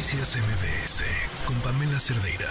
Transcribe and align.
Noticias 0.00 0.34
MBS 0.34 1.04
con 1.46 1.54
Pamela 1.60 2.00
Cerdeira. 2.00 2.48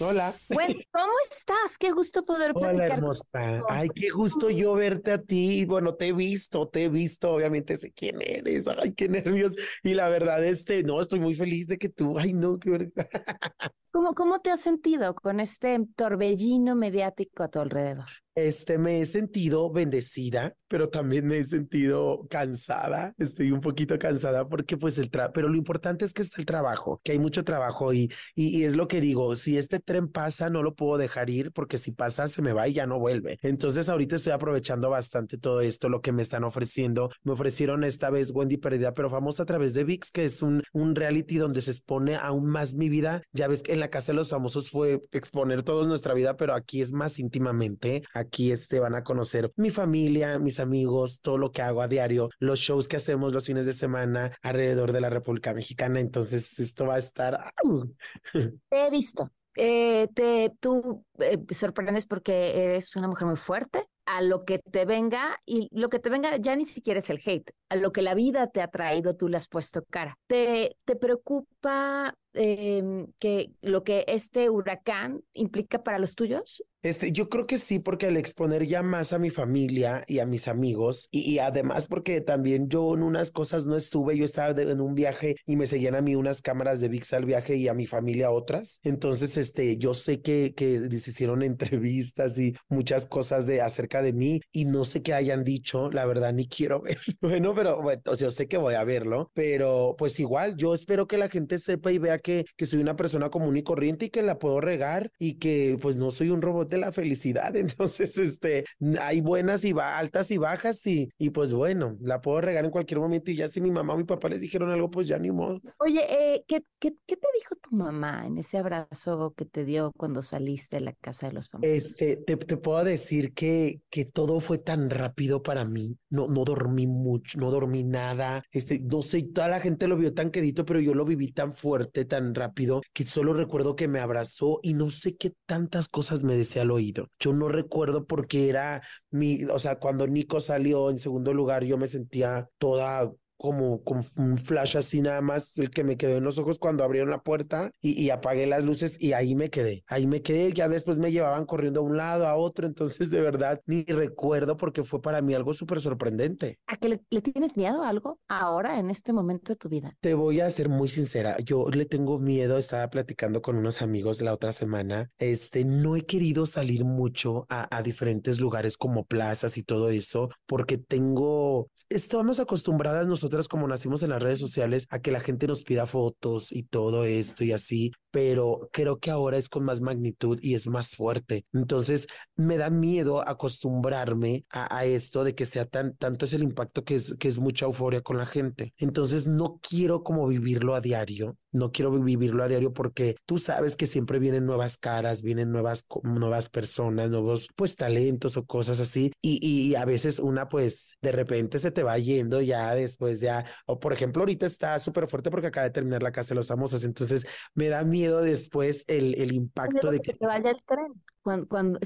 Hola. 0.00 0.32
Bueno, 0.48 0.74
¿cómo 0.90 1.12
estás? 1.30 1.76
Qué 1.76 1.90
gusto 1.90 2.24
poder 2.24 2.54
platicar. 2.54 2.74
Hola, 2.74 2.94
hermosa. 2.94 3.62
Ay, 3.68 3.90
qué 3.94 4.08
gusto 4.08 4.48
yo 4.48 4.72
verte 4.72 5.12
a 5.12 5.18
ti. 5.20 5.66
Bueno, 5.66 5.96
te 5.96 6.08
he 6.08 6.12
visto, 6.14 6.66
te 6.66 6.84
he 6.84 6.88
visto. 6.88 7.30
Obviamente 7.30 7.76
sé 7.76 7.92
quién 7.92 8.22
eres. 8.22 8.64
Ay, 8.68 8.94
qué 8.94 9.06
nervios. 9.06 9.54
Y 9.82 9.92
la 9.92 10.08
verdad, 10.08 10.42
este, 10.42 10.82
no, 10.82 11.02
estoy 11.02 11.20
muy 11.20 11.34
feliz 11.34 11.66
de 11.66 11.76
que 11.76 11.90
tú. 11.90 12.18
Ay, 12.18 12.32
no, 12.32 12.58
qué 12.58 12.90
¿Cómo, 13.92 14.14
¿Cómo 14.14 14.40
te 14.40 14.50
has 14.50 14.62
sentido 14.62 15.14
con 15.14 15.40
este 15.40 15.78
torbellino 15.94 16.74
mediático 16.74 17.42
a 17.42 17.48
tu 17.48 17.60
alrededor? 17.60 18.08
Este, 18.34 18.78
me 18.78 19.00
he 19.00 19.06
sentido 19.06 19.70
bendecida, 19.70 20.56
pero 20.66 20.88
también 20.88 21.26
me 21.26 21.38
he 21.38 21.44
sentido 21.44 22.26
cansada. 22.28 23.14
Estoy 23.16 23.52
un 23.52 23.60
poquito 23.60 23.96
cansada 23.98 24.48
porque 24.48 24.76
pues 24.76 24.98
el 24.98 25.08
trabajo, 25.10 25.32
pero 25.32 25.48
lo 25.48 25.56
importante 25.56 26.04
es 26.04 26.12
que 26.12 26.22
está 26.22 26.40
el 26.40 26.46
trabajo, 26.46 27.00
que 27.04 27.12
hay 27.12 27.18
mucho 27.20 27.44
trabajo 27.44 27.92
y, 27.92 28.10
y, 28.34 28.58
y, 28.58 28.64
es 28.64 28.74
lo 28.74 28.88
que 28.88 29.00
digo, 29.00 29.36
si 29.36 29.56
este 29.56 29.78
tren 29.78 30.08
pasa, 30.08 30.50
no 30.50 30.62
lo 30.64 30.74
puedo 30.74 30.98
dejar 30.98 31.30
ir 31.30 31.52
porque 31.52 31.78
si 31.78 31.92
pasa, 31.92 32.26
se 32.26 32.42
me 32.42 32.52
va 32.52 32.66
y 32.66 32.74
ya 32.74 32.86
no 32.86 32.98
vuelve. 32.98 33.38
Entonces 33.42 33.88
ahorita 33.88 34.16
estoy 34.16 34.32
aprovechando 34.32 34.90
bastante 34.90 35.38
todo 35.38 35.60
esto, 35.60 35.88
lo 35.88 36.00
que 36.00 36.10
me 36.12 36.22
están 36.22 36.42
ofreciendo. 36.42 37.10
Me 37.22 37.32
ofrecieron 37.32 37.84
esta 37.84 38.10
vez 38.10 38.32
Wendy 38.32 38.56
Perdida, 38.56 38.94
pero 38.94 39.10
famosa 39.10 39.44
a 39.44 39.46
través 39.46 39.74
de 39.74 39.84
VIX, 39.84 40.10
que 40.10 40.24
es 40.24 40.42
un, 40.42 40.62
un 40.72 40.96
reality 40.96 41.36
donde 41.36 41.62
se 41.62 41.70
expone 41.70 42.16
aún 42.16 42.46
más 42.46 42.74
mi 42.74 42.88
vida. 42.88 43.22
Ya 43.32 43.46
ves 43.46 43.62
que 43.62 43.72
en 43.72 43.80
la 43.80 43.90
casa 43.90 44.10
de 44.10 44.16
los 44.16 44.30
famosos 44.30 44.70
fue 44.70 45.02
exponer 45.12 45.62
toda 45.62 45.86
nuestra 45.86 46.14
vida, 46.14 46.36
pero 46.36 46.54
aquí 46.54 46.80
es 46.80 46.92
más 46.92 47.18
íntimamente. 47.20 48.02
Este, 48.38 48.80
van 48.80 48.94
a 48.94 49.04
conocer 49.04 49.52
mi 49.56 49.70
familia, 49.70 50.38
mis 50.38 50.60
amigos, 50.60 51.20
todo 51.20 51.38
lo 51.38 51.52
que 51.52 51.62
hago 51.62 51.82
a 51.82 51.88
diario, 51.88 52.30
los 52.38 52.60
shows 52.60 52.88
que 52.88 52.96
hacemos 52.96 53.32
los 53.32 53.46
fines 53.46 53.66
de 53.66 53.72
semana 53.72 54.32
alrededor 54.42 54.92
de 54.92 55.00
la 55.00 55.10
República 55.10 55.54
Mexicana. 55.54 56.00
Entonces, 56.00 56.58
esto 56.58 56.86
va 56.86 56.96
a 56.96 56.98
estar. 56.98 57.52
Te 58.32 58.86
he 58.86 58.90
visto. 58.90 59.30
Eh, 59.56 60.08
te, 60.14 60.50
tú 60.58 61.04
eh, 61.20 61.38
sorprendes 61.50 62.06
porque 62.06 62.64
eres 62.64 62.96
una 62.96 63.06
mujer 63.06 63.28
muy 63.28 63.36
fuerte 63.36 63.88
a 64.04 64.20
lo 64.20 64.44
que 64.44 64.58
te 64.58 64.84
venga 64.84 65.40
y 65.46 65.68
lo 65.72 65.88
que 65.88 66.00
te 66.00 66.10
venga 66.10 66.36
ya 66.38 66.56
ni 66.56 66.64
siquiera 66.64 66.98
es 66.98 67.08
el 67.08 67.20
hate, 67.24 67.52
a 67.68 67.76
lo 67.76 67.92
que 67.92 68.02
la 68.02 68.14
vida 68.14 68.48
te 68.48 68.60
ha 68.60 68.68
traído 68.68 69.14
tú 69.14 69.28
le 69.28 69.36
has 69.36 69.48
puesto 69.48 69.84
cara. 69.84 70.18
¿Te, 70.26 70.76
te 70.84 70.96
preocupa 70.96 72.16
eh, 72.32 73.06
que 73.18 73.52
lo 73.62 73.84
que 73.84 74.04
este 74.08 74.50
huracán 74.50 75.22
implica 75.32 75.82
para 75.82 76.00
los 76.00 76.16
tuyos? 76.16 76.64
Este, 76.84 77.12
yo 77.12 77.30
creo 77.30 77.46
que 77.46 77.56
sí, 77.56 77.78
porque 77.78 78.08
al 78.08 78.18
exponer 78.18 78.66
ya 78.66 78.82
más 78.82 79.14
a 79.14 79.18
mi 79.18 79.30
familia 79.30 80.04
y 80.06 80.18
a 80.18 80.26
mis 80.26 80.48
amigos, 80.48 81.08
y, 81.10 81.20
y 81.22 81.38
además 81.38 81.86
porque 81.86 82.20
también 82.20 82.68
yo 82.68 82.92
en 82.92 83.02
unas 83.02 83.30
cosas 83.30 83.64
no 83.64 83.74
estuve, 83.74 84.18
yo 84.18 84.26
estaba 84.26 84.52
de, 84.52 84.70
en 84.70 84.82
un 84.82 84.94
viaje 84.94 85.36
y 85.46 85.56
me 85.56 85.66
seguían 85.66 85.94
a 85.94 86.02
mí 86.02 86.14
unas 86.14 86.42
cámaras 86.42 86.80
de 86.80 86.88
VIX 86.88 87.14
al 87.14 87.24
viaje 87.24 87.56
y 87.56 87.68
a 87.68 87.74
mi 87.74 87.86
familia 87.86 88.30
otras. 88.30 88.80
Entonces, 88.82 89.38
este, 89.38 89.78
yo 89.78 89.94
sé 89.94 90.20
que, 90.20 90.52
que 90.54 90.78
les 90.78 91.08
hicieron 91.08 91.42
entrevistas 91.42 92.38
y 92.38 92.54
muchas 92.68 93.06
cosas 93.06 93.46
de 93.46 93.62
acerca 93.62 94.02
de 94.02 94.12
mí 94.12 94.42
y 94.52 94.66
no 94.66 94.84
sé 94.84 95.02
qué 95.02 95.14
hayan 95.14 95.42
dicho, 95.42 95.90
la 95.90 96.04
verdad 96.04 96.34
ni 96.34 96.46
quiero 96.48 96.82
ver. 96.82 96.98
Bueno, 97.22 97.54
pero 97.54 97.80
bueno, 97.80 98.02
yo 98.14 98.30
sé 98.30 98.46
que 98.46 98.58
voy 98.58 98.74
a 98.74 98.84
verlo, 98.84 99.30
pero 99.32 99.94
pues 99.96 100.20
igual 100.20 100.54
yo 100.58 100.74
espero 100.74 101.06
que 101.06 101.16
la 101.16 101.30
gente 101.30 101.56
sepa 101.56 101.92
y 101.92 101.96
vea 101.98 102.18
que, 102.18 102.44
que 102.58 102.66
soy 102.66 102.80
una 102.80 102.94
persona 102.94 103.30
común 103.30 103.56
y 103.56 103.62
corriente 103.62 104.04
y 104.04 104.10
que 104.10 104.20
la 104.20 104.38
puedo 104.38 104.60
regar 104.60 105.10
y 105.18 105.38
que 105.38 105.78
pues 105.80 105.96
no 105.96 106.10
soy 106.10 106.28
un 106.28 106.42
robot 106.42 106.73
de 106.74 106.80
la 106.80 106.92
felicidad. 106.92 107.54
Entonces, 107.56 108.16
este, 108.18 108.64
hay 109.00 109.20
buenas 109.20 109.64
y 109.64 109.72
va, 109.72 109.98
altas 109.98 110.30
y 110.30 110.38
bajas 110.38 110.86
y, 110.86 111.08
y 111.18 111.30
pues 111.30 111.52
bueno, 111.52 111.96
la 112.00 112.20
puedo 112.20 112.40
regar 112.40 112.64
en 112.64 112.70
cualquier 112.70 113.00
momento 113.00 113.30
y 113.30 113.36
ya 113.36 113.48
si 113.48 113.60
mi 113.60 113.70
mamá 113.70 113.94
o 113.94 113.96
mi 113.96 114.04
papá 114.04 114.28
les 114.28 114.40
dijeron 114.40 114.70
algo, 114.70 114.90
pues 114.90 115.06
ya 115.08 115.18
ni 115.18 115.30
modo. 115.30 115.60
Oye, 115.78 116.04
eh, 116.08 116.44
¿qué, 116.46 116.64
qué, 116.78 116.94
qué 117.06 117.16
te 117.16 117.28
dijo 117.38 117.56
tu 117.56 117.76
mamá 117.76 118.26
en 118.26 118.38
ese 118.38 118.58
abrazo 118.58 119.34
que 119.36 119.44
te 119.44 119.64
dio 119.64 119.92
cuando 119.96 120.22
saliste 120.22 120.76
de 120.76 120.82
la 120.82 120.92
casa 120.92 121.28
de 121.28 121.34
los 121.34 121.48
famosos? 121.48 121.74
Este, 121.74 122.16
te, 122.16 122.36
te 122.36 122.56
puedo 122.56 122.82
decir 122.84 123.32
que, 123.32 123.80
que 123.90 124.04
todo 124.04 124.40
fue 124.40 124.58
tan 124.58 124.90
rápido 124.90 125.42
para 125.42 125.64
mí. 125.64 125.96
No, 126.10 126.28
no 126.28 126.44
dormí 126.44 126.86
mucho, 126.86 127.38
no 127.38 127.50
dormí 127.50 127.84
nada. 127.84 128.44
Este, 128.50 128.80
no 128.80 129.02
sé, 129.02 129.22
toda 129.22 129.48
la 129.48 129.60
gente 129.60 129.88
lo 129.88 129.96
vio 129.96 130.14
tan 130.14 130.30
quedito, 130.30 130.64
pero 130.64 130.80
yo 130.80 130.94
lo 130.94 131.04
viví 131.04 131.32
tan 131.32 131.54
fuerte, 131.54 132.04
tan 132.04 132.34
rápido, 132.34 132.82
que 132.92 133.04
solo 133.04 133.32
recuerdo 133.34 133.76
que 133.76 133.88
me 133.88 134.00
abrazó 134.00 134.60
y 134.62 134.74
no 134.74 134.90
sé 134.90 135.16
qué 135.16 135.32
tantas 135.46 135.88
cosas 135.88 136.22
me 136.24 136.36
decía 136.36 136.63
al 136.64 136.70
oído. 136.72 137.10
Yo 137.20 137.32
no 137.32 137.48
recuerdo 137.48 138.06
porque 138.06 138.48
era 138.48 138.82
mi, 139.10 139.44
o 139.44 139.58
sea, 139.58 139.78
cuando 139.78 140.06
Nico 140.06 140.40
salió 140.40 140.90
en 140.90 140.98
segundo 140.98 141.32
lugar, 141.32 141.64
yo 141.64 141.78
me 141.78 141.86
sentía 141.88 142.48
toda 142.58 143.10
como 143.36 143.82
con 143.82 144.00
un 144.16 144.38
flash 144.38 144.76
así 144.76 145.00
nada 145.00 145.20
más, 145.20 145.58
el 145.58 145.70
que 145.70 145.84
me 145.84 145.96
quedó 145.96 146.16
en 146.16 146.24
los 146.24 146.38
ojos 146.38 146.58
cuando 146.58 146.84
abrieron 146.84 147.10
la 147.10 147.22
puerta 147.22 147.70
y, 147.80 148.00
y, 148.00 148.10
apagué 148.10 148.46
las 148.46 148.64
luces 148.64 148.96
y 149.00 149.12
ahí 149.12 149.34
me 149.34 149.50
quedé, 149.50 149.84
ahí 149.86 150.06
me 150.06 150.22
quedé, 150.22 150.52
ya 150.52 150.68
después 150.68 150.98
me 150.98 151.12
llevaban 151.12 151.44
corriendo 151.44 151.80
a 151.80 151.82
un 151.82 151.96
lado, 151.96 152.26
a 152.26 152.36
otro, 152.36 152.66
entonces 152.66 153.10
de 153.10 153.20
verdad 153.20 153.60
ni 153.66 153.84
recuerdo 153.84 154.56
porque 154.56 154.84
fue 154.84 155.02
para 155.02 155.20
mí 155.20 155.34
algo 155.34 155.52
súper 155.54 155.80
sorprendente. 155.80 156.58
¿A 156.66 156.76
que 156.76 156.88
le, 156.88 157.00
le, 157.10 157.20
tienes 157.22 157.56
miedo 157.56 157.82
a 157.82 157.88
algo 157.88 158.20
ahora, 158.28 158.78
en 158.78 158.90
este 158.90 159.12
momento 159.12 159.52
de 159.52 159.56
tu 159.56 159.68
vida? 159.68 159.96
Te 160.00 160.14
voy 160.14 160.40
a 160.40 160.50
ser 160.50 160.68
muy 160.68 160.88
sincera, 160.88 161.36
yo 161.38 161.68
le 161.68 161.86
tengo 161.86 162.18
miedo, 162.18 162.58
estaba 162.58 162.88
platicando 162.88 163.42
con 163.42 163.56
unos 163.56 163.82
amigos 163.82 164.20
la 164.20 164.32
otra 164.32 164.52
semana, 164.52 165.10
este, 165.18 165.64
no 165.64 165.96
he 165.96 166.02
querido 166.02 166.46
salir 166.46 166.84
mucho 166.84 167.46
a, 167.48 167.76
a 167.76 167.82
diferentes 167.82 168.38
lugares 168.38 168.76
como 168.76 169.04
plazas 169.04 169.56
y 169.56 169.62
todo 169.62 169.90
eso, 169.90 170.30
porque 170.46 170.78
tengo, 170.78 171.68
estamos 171.88 172.40
acostumbradas 172.40 173.06
nosotros 173.06 173.23
nosotras 173.24 173.48
como 173.48 173.66
nacimos 173.66 174.02
en 174.02 174.10
las 174.10 174.22
redes 174.22 174.38
sociales 174.38 174.86
a 174.90 174.98
que 174.98 175.10
la 175.10 175.18
gente 175.18 175.46
nos 175.46 175.62
pida 175.62 175.86
fotos 175.86 176.52
y 176.52 176.64
todo 176.64 177.06
esto 177.06 177.42
y 177.42 177.52
así, 177.52 177.90
pero 178.14 178.68
creo 178.72 179.00
que 179.00 179.10
ahora 179.10 179.38
es 179.38 179.48
con 179.48 179.64
más 179.64 179.80
magnitud 179.80 180.38
y 180.40 180.54
es 180.54 180.68
más 180.68 180.94
fuerte. 180.94 181.46
Entonces 181.52 182.06
me 182.36 182.56
da 182.58 182.70
miedo 182.70 183.28
acostumbrarme 183.28 184.44
a, 184.50 184.78
a 184.78 184.84
esto 184.84 185.24
de 185.24 185.34
que 185.34 185.46
sea 185.46 185.64
tan, 185.64 185.96
tanto 185.96 186.24
es 186.24 186.32
el 186.32 186.44
impacto 186.44 186.84
que 186.84 186.94
es, 186.94 187.16
que 187.18 187.26
es 187.26 187.40
mucha 187.40 187.66
euforia 187.66 188.02
con 188.02 188.16
la 188.16 188.26
gente. 188.26 188.72
Entonces 188.78 189.26
no 189.26 189.58
quiero 189.68 190.04
como 190.04 190.28
vivirlo 190.28 190.76
a 190.76 190.80
diario, 190.80 191.36
no 191.50 191.72
quiero 191.72 191.90
vivirlo 191.90 192.44
a 192.44 192.48
diario 192.48 192.72
porque 192.72 193.16
tú 193.26 193.38
sabes 193.38 193.76
que 193.76 193.88
siempre 193.88 194.20
vienen 194.20 194.46
nuevas 194.46 194.76
caras, 194.76 195.22
vienen 195.22 195.50
nuevas, 195.50 195.84
nuevas 196.04 196.48
personas, 196.48 197.10
nuevos 197.10 197.48
pues 197.56 197.74
talentos 197.74 198.36
o 198.36 198.44
cosas 198.46 198.78
así 198.78 199.10
y, 199.20 199.44
y 199.44 199.74
a 199.74 199.84
veces 199.84 200.20
una 200.20 200.48
pues 200.48 200.96
de 201.02 201.10
repente 201.10 201.58
se 201.58 201.72
te 201.72 201.82
va 201.82 201.98
yendo 201.98 202.40
ya 202.40 202.74
después 202.74 203.20
ya, 203.20 203.44
o 203.66 203.80
por 203.80 203.92
ejemplo 203.92 204.22
ahorita 204.22 204.46
está 204.46 204.78
súper 204.78 205.08
fuerte 205.08 205.30
porque 205.30 205.48
acaba 205.48 205.66
de 205.66 205.72
terminar 205.72 206.02
la 206.02 206.12
casa 206.12 206.30
de 206.30 206.36
los 206.36 206.48
famosos, 206.48 206.84
entonces 206.84 207.26
me 207.54 207.68
da 207.68 207.84
miedo 207.84 208.03
después 208.10 208.84
el, 208.88 209.14
el 209.20 209.32
impacto 209.32 209.90
de 209.90 210.00
que... 210.00 210.12
Te 210.12 210.26
vaya 210.26 210.50
el 210.50 210.62
tren 210.66 211.02
cuando, 211.24 211.48
cuando, 211.48 211.80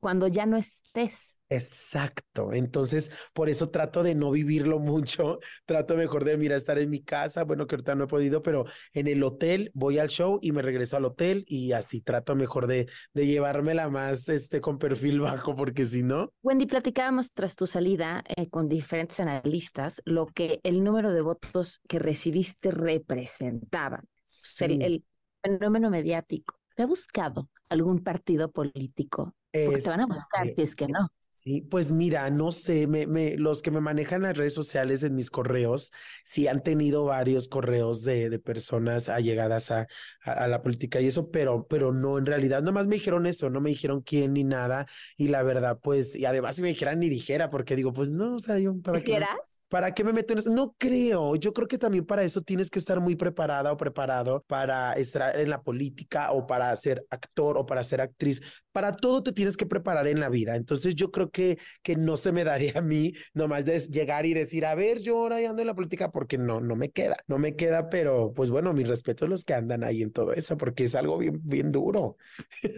cuando 0.00 0.26
ya 0.26 0.46
no 0.46 0.56
estés. 0.56 1.40
Exacto. 1.48 2.52
Entonces, 2.52 3.12
por 3.32 3.48
eso 3.48 3.70
trato 3.70 4.02
de 4.02 4.16
no 4.16 4.32
vivirlo 4.32 4.80
mucho. 4.80 5.38
Trato 5.64 5.94
mejor 5.94 6.24
de, 6.24 6.36
mira, 6.36 6.56
estar 6.56 6.76
en 6.78 6.90
mi 6.90 7.02
casa. 7.02 7.44
Bueno, 7.44 7.66
que 7.66 7.76
ahorita 7.76 7.94
no 7.94 8.04
he 8.04 8.08
podido, 8.08 8.42
pero 8.42 8.64
en 8.92 9.06
el 9.06 9.22
hotel 9.22 9.70
voy 9.74 9.98
al 9.98 10.08
show 10.08 10.40
y 10.42 10.50
me 10.50 10.60
regreso 10.60 10.96
al 10.96 11.04
hotel 11.04 11.44
y 11.46 11.70
así 11.70 12.02
trato 12.02 12.34
mejor 12.34 12.66
de, 12.66 12.88
de 13.14 13.26
llevármela 13.26 13.88
más 13.88 14.28
este, 14.28 14.60
con 14.60 14.78
perfil 14.78 15.20
bajo, 15.20 15.54
porque 15.54 15.86
si 15.86 16.02
no. 16.02 16.32
Wendy, 16.42 16.66
platicábamos 16.66 17.32
tras 17.32 17.54
tu 17.54 17.68
salida 17.68 18.24
eh, 18.36 18.48
con 18.48 18.68
diferentes 18.68 19.20
analistas 19.20 20.02
lo 20.04 20.26
que 20.26 20.58
el 20.64 20.82
número 20.82 21.12
de 21.12 21.20
votos 21.20 21.80
que 21.88 22.00
recibiste 22.00 22.72
representaba. 22.72 24.02
Sí. 24.24 24.64
El, 24.64 24.82
el 24.82 25.04
fenómeno 25.42 25.90
mediático. 25.90 26.54
¿Te 26.76 26.82
ha 26.82 26.86
buscado 26.86 27.48
algún 27.68 28.02
partido 28.02 28.50
político? 28.50 29.34
Porque 29.52 29.78
Es, 29.78 29.84
te 29.84 29.90
van 29.90 30.00
a 30.00 30.06
buscar 30.06 30.46
eh, 30.46 30.52
si 30.54 30.62
es 30.62 30.76
que 30.76 30.88
no. 30.88 31.08
Sí, 31.32 31.62
pues 31.62 31.90
mira, 31.90 32.28
no 32.28 32.52
sé, 32.52 32.86
me, 32.86 33.06
me, 33.06 33.38
los 33.38 33.62
que 33.62 33.70
me 33.70 33.80
manejan 33.80 34.20
las 34.20 34.36
redes 34.36 34.52
sociales 34.52 35.02
en 35.04 35.14
mis 35.14 35.30
correos, 35.30 35.90
sí 36.22 36.46
han 36.48 36.62
tenido 36.62 37.06
varios 37.06 37.48
correos 37.48 38.02
de, 38.02 38.28
de 38.28 38.38
personas 38.38 39.08
allegadas 39.08 39.70
a, 39.70 39.86
a, 40.22 40.32
a, 40.32 40.48
la 40.48 40.62
política 40.62 41.00
y 41.00 41.06
eso, 41.06 41.30
pero, 41.30 41.66
pero 41.66 41.92
no, 41.94 42.18
en 42.18 42.26
realidad, 42.26 42.62
nomás 42.62 42.88
me 42.88 42.96
dijeron 42.96 43.24
eso, 43.24 43.48
no 43.48 43.62
me 43.62 43.70
dijeron 43.70 44.02
quién 44.02 44.34
ni 44.34 44.44
nada, 44.44 44.86
y 45.16 45.28
la 45.28 45.42
verdad, 45.42 45.78
pues, 45.82 46.14
y 46.14 46.26
además 46.26 46.56
si 46.56 46.62
me 46.62 46.68
dijeran 46.68 47.00
ni 47.00 47.08
dijera, 47.08 47.48
porque 47.48 47.74
digo, 47.74 47.94
pues 47.94 48.10
no, 48.10 48.34
o 48.34 48.38
sea, 48.38 48.58
yo, 48.58 48.78
¿para 48.82 49.02
qué, 49.02 49.14
me, 49.14 49.26
¿para 49.70 49.94
qué 49.94 50.02
me 50.04 50.12
meto 50.12 50.32
en 50.32 50.40
eso? 50.40 50.50
No 50.50 50.74
creo, 50.76 51.36
yo 51.36 51.52
creo 51.52 51.68
que 51.68 51.78
también 51.78 52.04
para 52.04 52.24
eso 52.24 52.42
tienes 52.42 52.68
que 52.70 52.78
estar 52.80 53.00
muy 53.00 53.14
preparada 53.14 53.72
o 53.72 53.76
preparado 53.76 54.44
para 54.46 54.92
estar 54.94 55.38
en 55.38 55.48
la 55.48 55.62
política 55.62 56.32
o 56.32 56.46
para 56.46 56.74
ser 56.76 57.06
actor 57.08 57.56
o 57.56 57.64
para 57.64 57.84
ser 57.84 58.00
actriz, 58.00 58.42
para 58.72 58.92
todo 58.92 59.22
te 59.22 59.32
tienes 59.32 59.56
que 59.56 59.66
preparar 59.66 60.08
en 60.08 60.20
la 60.20 60.28
vida, 60.28 60.56
entonces 60.56 60.94
yo 60.96 61.10
creo 61.12 61.30
que, 61.30 61.58
que 61.82 61.94
no 61.96 62.16
se 62.16 62.32
me 62.32 62.44
daría 62.44 62.72
a 62.76 62.82
mí 62.82 63.12
nomás 63.32 63.64
de 63.64 63.78
llegar 63.78 64.26
y 64.26 64.34
decir, 64.34 64.66
a 64.66 64.74
ver, 64.74 65.00
yo 65.00 65.18
ahora 65.18 65.36
ando 65.48 65.62
en 65.62 65.68
la 65.68 65.74
política 65.74 66.10
porque 66.10 66.36
no, 66.36 66.60
no 66.60 66.74
me 66.74 66.90
queda, 66.90 67.16
no 67.28 67.38
me 67.38 67.54
queda, 67.54 67.88
pero 67.88 68.32
pues 68.34 68.50
bueno, 68.50 68.72
mi 68.72 68.82
respeto 68.82 69.24
a 69.24 69.28
los 69.28 69.44
que 69.44 69.54
andan 69.54 69.84
ahí 69.84 70.02
en 70.02 70.10
todo 70.10 70.32
eso, 70.32 70.56
porque 70.56 70.84
es 70.84 70.96
algo 70.96 71.16
bien, 71.16 71.40
bien 71.44 71.70
duro. 71.70 72.16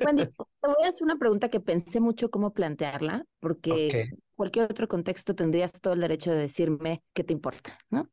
Wendy, 0.05 0.27
te 0.27 0.69
voy 0.69 0.85
a 0.85 0.89
hacer 0.89 1.05
una 1.05 1.17
pregunta 1.17 1.49
que 1.49 1.61
pensé 1.61 2.01
mucho 2.01 2.31
cómo 2.31 2.53
plantearla, 2.53 3.25
porque 3.41 3.71
okay. 3.71 4.11
Cualquier 4.43 4.65
otro 4.65 4.89
contexto 4.89 5.37
tendrías 5.37 5.71
todo 5.81 5.95
el 5.95 6.01
derecho 6.01 6.33
de 6.33 6.39
decirme 6.39 7.05
qué 7.13 7.23
te 7.23 7.33
importa, 7.33 7.79
¿no? 7.91 8.11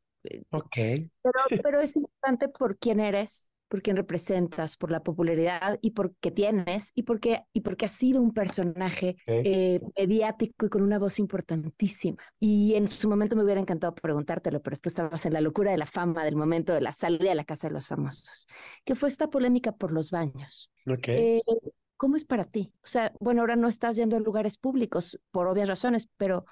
Ok. 0.50 0.76
Pero, 0.76 1.10
pero 1.64 1.80
es 1.80 1.96
importante 1.96 2.48
por 2.48 2.78
quién 2.78 3.00
eres, 3.00 3.50
por 3.66 3.82
quién 3.82 3.96
representas, 3.96 4.76
por 4.76 4.92
la 4.92 5.02
popularidad 5.02 5.80
y 5.82 5.90
por 5.90 6.14
qué 6.20 6.30
tienes 6.30 6.92
y 6.94 7.02
porque, 7.02 7.42
y 7.52 7.62
porque 7.62 7.86
has 7.86 7.92
sido 7.92 8.22
un 8.22 8.32
personaje 8.32 9.16
eh, 9.26 9.80
mediático 9.98 10.66
y 10.66 10.68
con 10.68 10.82
una 10.82 11.00
voz 11.00 11.18
importantísima. 11.18 12.22
Y 12.38 12.74
en 12.76 12.86
su 12.86 13.08
momento 13.08 13.34
me 13.34 13.42
hubiera 13.42 13.60
encantado 13.60 13.92
preguntártelo, 13.96 14.62
pero 14.62 14.76
tú 14.76 14.88
estabas 14.88 15.26
en 15.26 15.32
la 15.32 15.40
locura 15.40 15.72
de 15.72 15.78
la 15.78 15.86
fama 15.86 16.24
del 16.24 16.36
momento 16.36 16.72
de 16.72 16.80
la 16.80 16.92
salida 16.92 17.30
de 17.30 17.34
la 17.34 17.44
casa 17.44 17.66
de 17.66 17.74
los 17.74 17.88
famosos, 17.88 18.46
que 18.84 18.94
fue 18.94 19.08
esta 19.08 19.30
polémica 19.30 19.72
por 19.72 19.90
los 19.90 20.12
baños. 20.12 20.70
Ok. 20.86 21.08
Eh, 21.08 21.40
¿Cómo 22.00 22.16
es 22.16 22.24
para 22.24 22.46
ti? 22.46 22.72
O 22.82 22.86
sea, 22.86 23.12
bueno, 23.20 23.42
ahora 23.42 23.56
no 23.56 23.68
estás 23.68 23.96
yendo 23.96 24.16
a 24.16 24.20
lugares 24.20 24.56
públicos 24.56 25.20
por 25.30 25.46
obvias 25.46 25.68
razones, 25.68 26.08
pero, 26.16 26.46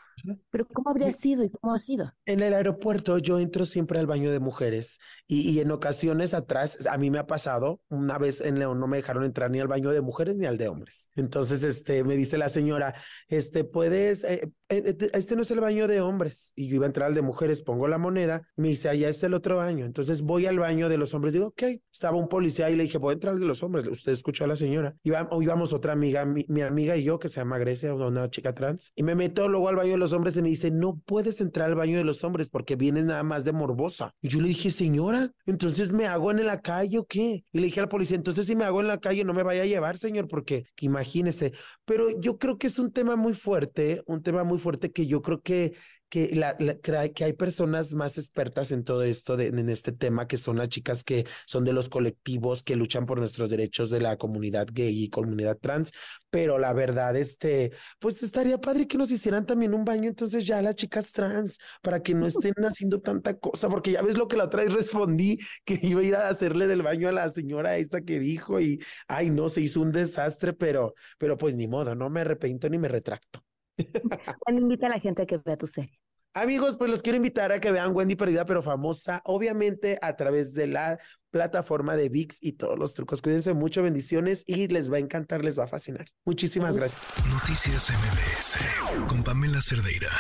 pero 0.51 0.67
¿cómo 0.67 0.91
habría 0.91 1.13
sido 1.13 1.45
y 1.45 1.51
cómo 1.51 1.75
ha 1.75 1.79
sido? 1.79 2.13
En 2.27 2.41
el 2.41 2.55
aeropuerto 2.55 3.19
yo 3.19 3.39
entro 3.39 3.67
siempre 3.67 3.99
al 3.99 4.07
baño 4.07 4.31
de 4.31 4.41
mujeres 4.41 4.99
y, 5.27 5.51
y, 5.51 5.61
en 5.61 5.71
ocasiones 5.71 6.35
atrás 6.35 6.87
a 6.87 6.97
mí 6.99 7.11
me 7.11 7.19
ha 7.19 7.27
pasado, 7.27 7.81
una 7.89 8.19
vez 8.19 8.41
en 8.41 8.59
León 8.59 8.81
no 8.81 8.87
me 8.87 8.99
dejaron 8.99 9.25
entrar 9.25 9.51
ni 9.51 9.61
al 9.61 9.69
baño 9.69 9.91
de 9.91 10.01
mujeres 10.01 10.37
ni 10.37 10.47
al 10.47 10.59
de 10.59 10.69
hombres. 10.69 11.11
Entonces, 11.17 11.63
este, 11.65 12.05
me 12.05 12.17
dice 12.17 12.39
la 12.39 12.49
señora, 12.49 12.95
este, 13.29 13.65
puedes, 13.65 14.25
eh, 14.25 14.51
eh, 14.69 14.97
este 15.13 15.37
no 15.37 15.43
es 15.43 15.51
el 15.51 15.61
baño 15.61 15.89
de 15.89 16.01
hombres. 16.01 16.53
Y 16.55 16.69
yo 16.69 16.77
iba 16.77 16.87
a 16.87 16.89
entrar 16.89 17.09
al 17.09 17.15
de 17.15 17.23
mujeres, 17.23 17.63
pongo 17.63 17.89
la 17.89 17.99
moneda, 17.99 18.43
me 18.57 18.69
dice, 18.69 18.89
allá 18.89 19.09
está 19.09 19.27
el 19.27 19.35
otro 19.35 19.57
baño. 19.57 19.87
Entonces 19.87 20.23
voy 20.23 20.47
al 20.47 20.59
baño 20.59 20.89
de 20.89 20.99
los 20.99 21.15
hombres, 21.15 21.33
digo, 21.33 21.49
ok, 21.49 21.63
estaba 21.93 22.17
un 22.17 22.29
policía 22.29 22.71
y 22.71 22.77
le 22.77 22.85
dije, 22.85 22.99
voy 22.99 23.11
a 23.11 23.15
entrar 23.15 23.35
al 23.35 23.41
de 23.41 23.47
los 23.47 23.63
hombres. 23.63 23.87
Usted 23.87 24.13
escuchó 24.13 24.45
a 24.45 24.47
la 24.47 24.57
señora. 24.57 24.95
Iba, 25.03 25.29
íbamos 25.41 25.73
otra 25.73 25.93
amiga, 25.93 26.25
mi, 26.25 26.45
mi, 26.49 26.63
amiga 26.63 26.97
y 26.97 27.05
yo, 27.05 27.19
que 27.19 27.29
se 27.29 27.41
llama 27.41 27.59
Grecia, 27.59 27.95
una 27.95 28.31
chica 28.31 28.55
trans, 28.55 28.93
y 28.95 29.03
me 29.03 29.15
meto 29.15 29.49
luego 29.49 29.69
al 29.69 29.77
baño 29.77 29.93
de 29.93 29.99
los 30.09 30.15
hombres 30.15 30.37
y 30.37 30.43
me 30.43 30.49
dice, 30.49 30.71
no 30.71 30.99
puedes 31.05 31.41
entrar 31.41 31.69
al 31.69 31.75
baño 31.75 31.99
de 31.99 32.05
los 32.05 32.25
hombres 32.25 32.49
porque 32.49 32.77
vienes 32.77 33.05
nada 33.05 33.23
más 33.23 33.45
de 33.45 33.53
morbosa. 33.53 34.15
Y 34.23 34.29
yo 34.29 34.41
le 34.41 34.49
dije, 34.49 34.71
señora, 34.71 35.31
entonces 35.45 35.93
me 35.93 36.07
hago 36.07 36.31
en 36.31 36.47
la 36.47 36.61
calle 36.63 36.99
o 36.99 37.05
qué? 37.05 37.45
Y 37.53 37.59
le 37.59 37.67
dije 37.67 37.81
al 37.81 37.89
policía, 37.89 38.17
entonces 38.17 38.47
si 38.47 38.57
me 38.57 38.65
hago 38.65 38.81
en 38.81 38.89
la 38.89 38.99
calle 38.99 39.25
no 39.25 39.35
me 39.35 39.43
vaya 39.43 39.63
a 39.63 39.67
llevar, 39.67 39.99
señor, 39.99 40.29
porque 40.29 40.65
imagínese. 40.81 41.53
Pero 41.85 42.19
yo 42.21 42.39
creo 42.39 42.57
que 42.57 42.69
es 42.69 42.79
un 42.79 42.93
tema 42.93 43.17
muy 43.17 43.35
fuerte, 43.35 44.03
un 44.07 44.23
tema 44.23 44.45
muy 44.45 44.59
fuerte 44.59 44.93
que 44.93 45.07
yo 45.07 45.21
creo 45.21 45.43
que 45.43 45.75
que, 46.09 46.35
la, 46.35 46.57
la, 46.59 46.77
que 46.79 47.25
hay 47.25 47.33
personas 47.33 47.95
más 47.95 48.19
expertas 48.19 48.73
en 48.73 48.85
todo 48.85 49.03
esto, 49.03 49.37
de, 49.37 49.49
en 49.49 49.69
este 49.69 49.93
tema, 49.93 50.27
que 50.27 50.37
son 50.37 50.57
las 50.59 50.69
chicas 50.69 51.05
que 51.05 51.27
son 51.47 51.65
de 51.65 51.73
los 51.73 51.89
colectivos 51.89 52.63
que 52.63 52.77
luchan 52.77 53.07
por 53.07 53.19
nuestros 53.19 53.51
derechos 53.51 53.91
de 53.91 54.01
la 54.01 54.17
comunidad 54.17 54.69
gay 54.73 55.05
y 55.05 55.11
comunidad 55.11 55.59
trans, 55.59 55.93
pero 56.31 56.59
la 56.59 56.73
verdad, 56.73 57.17
este, 57.17 57.73
pues 57.99 58.23
estaría 58.23 58.59
padre 58.59 58.87
que 58.87 58.99
nos 58.99 59.11
hicieran 59.11 59.47
también 59.47 59.75
un 59.75 59.85
baño 59.85 60.09
entonces 60.09 60.45
ya 60.45 60.63
las 60.63 60.77
chicas 60.77 61.13
trans, 61.13 61.59
para 61.83 62.03
que 62.03 62.15
no 62.15 62.27
estén 62.27 62.55
haciendo 62.65 63.01
tanta 63.01 63.39
cosa, 63.39 63.69
porque 63.69 63.93
ya 63.93 64.03
ves 64.03 64.17
lo 64.17 64.29
que 64.29 64.37
la 64.37 64.45
otra 64.45 64.63
vez 64.63 64.73
respondí, 64.73 65.39
que 65.65 65.79
iba 65.83 66.01
a 66.01 66.05
ir 66.05 66.17
a 66.17 66.29
hacerle 66.29 66.67
del 66.67 66.83
baño 66.83 67.09
a 67.09 67.13
la 67.13 67.29
señora 67.29 67.77
esta 67.77 68.01
que 68.03 68.19
dijo 68.19 68.61
y, 68.61 68.81
ay, 69.09 69.31
no, 69.31 69.49
se 69.49 69.61
hizo 69.61 69.81
un 69.81 69.93
desastre, 69.93 70.53
pero, 70.53 70.95
pero 71.19 71.37
pues 71.39 71.55
ni 71.55 71.67
modo, 71.69 71.95
no 71.95 72.11
me 72.11 72.21
arrepiento 72.21 72.69
ni 72.69 72.79
me 72.79 72.89
retracto. 72.89 73.48
Bueno, 74.47 74.61
invita 74.61 74.87
a 74.87 74.91
la 74.91 74.99
gente 74.99 75.23
a 75.23 75.27
que 75.27 75.39
vea 75.39 75.57
tu 75.57 75.67
serie. 75.67 75.99
Amigos, 76.35 76.77
pues 76.77 76.91
los 76.91 77.03
quiero 77.03 77.17
invitar 77.17 77.53
a 77.53 77.61
que 77.61 77.73
vean 77.73 77.95
Wendy 77.95 78.15
Perdida 78.15 78.45
pero 78.45 78.63
famosa, 78.63 79.23
obviamente 79.25 79.99
a 80.03 80.15
través 80.15 80.55
de 80.55 80.67
la 80.67 80.99
plataforma 81.31 81.97
de 81.97 82.09
VIX 82.09 82.39
y 82.41 82.53
todos 82.53 82.79
los 82.79 82.95
trucos. 82.95 83.23
Cuídense 83.23 83.55
mucho, 83.55 83.83
bendiciones 83.83 84.45
y 84.47 84.69
les 84.69 84.93
va 84.93 84.97
a 84.97 85.01
encantar, 85.01 85.45
les 85.45 85.59
va 85.59 85.65
a 85.65 85.69
fascinar. 85.69 86.07
Muchísimas 86.25 86.77
gracias. 86.77 87.03
Noticias 87.29 87.91
MBS 87.91 89.09
con 89.09 89.25
Pamela 89.25 89.61
Cerdeira. 89.61 90.11